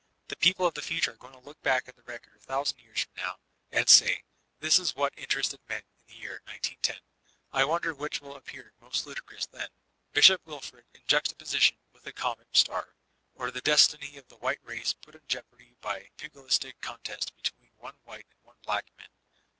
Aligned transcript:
The 0.29 0.35
people 0.35 0.65
of 0.65 0.73
the 0.73 0.81
fu 0.81 0.99
ture 0.99 1.13
are 1.13 1.17
going 1.17 1.33
to 1.33 1.39
look 1.47 1.61
back 1.61 1.87
at 1.87 1.95
the 1.95 2.01
record 2.01 2.35
a 2.35 2.39
thousand 2.39 2.79
years 2.79 3.01
from 3.03 3.13
now; 3.17 3.37
and 3.71 3.87
say, 3.87 4.23
"This 4.59 4.79
is 4.79 4.95
what 4.95 5.13
interested 5.15 5.59
men 5.69 5.83
in 5.99 6.07
the 6.07 6.19
year 6.19 6.41
191a" 6.47 7.01
I 7.51 7.65
wonder 7.65 7.93
which 7.93 8.19
will 8.19 8.35
appear 8.35 8.73
most 8.81 9.05
lu 9.05 9.13
dicrous 9.13 9.45
then, 9.51 9.69
Bishop 10.11 10.43
Wilfred 10.43 10.85
in 10.95 11.01
juxtaposition 11.05 11.77
with 11.93 12.01
the 12.03 12.13
376 12.13 12.67
VOLTAISINB 12.67 12.67
DE 12.67 12.69
ClBYIB 12.71 12.73
comet 12.73 12.93
star, 12.95 12.95
or 13.35 13.51
the 13.51 13.61
destiny 13.61 14.17
of 14.17 14.27
the 14.27 14.37
white 14.37 14.59
race 14.63 14.93
pat 15.05 15.13
id 15.13 15.21
jeopardy 15.27 15.75
by 15.81 15.99
a 15.99 16.09
pugilistic 16.17 16.81
contest 16.81 17.35
between 17.35 17.69
one 17.77 17.99
white 18.03 18.25
and 18.31 18.39
one 18.41 18.57
bbck 18.65 18.89
man! 18.97 19.09